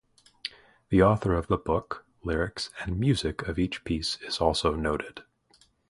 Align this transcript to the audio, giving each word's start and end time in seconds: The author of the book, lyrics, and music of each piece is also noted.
The 0.89 1.03
author 1.03 1.35
of 1.35 1.45
the 1.45 1.57
book, 1.59 2.07
lyrics, 2.23 2.71
and 2.83 2.99
music 2.99 3.43
of 3.47 3.59
each 3.59 3.83
piece 3.83 4.17
is 4.23 4.39
also 4.41 4.73
noted. 4.73 5.21